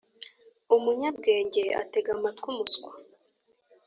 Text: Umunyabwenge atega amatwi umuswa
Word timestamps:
Umunyabwenge 0.75 1.63
atega 1.81 2.09
amatwi 2.17 2.45
umuswa 2.53 2.91